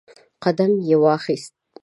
قدم 0.43 0.71
یې 0.87 0.95
واخیست 1.03 1.53